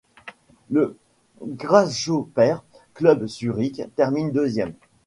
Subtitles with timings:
[0.71, 0.97] Le
[1.43, 4.73] Grasshopper-Club Zurich termine deuxième.